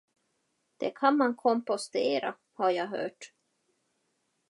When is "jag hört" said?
2.69-3.33